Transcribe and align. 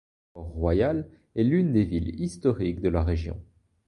Port 0.33 0.47
Royal 0.55 1.07
est 1.35 1.43
l'une 1.43 1.73
des 1.73 1.83
villes 1.83 2.19
historiques 2.19 2.81
de 2.81 2.89
la 2.89 3.03
région. 3.03 3.39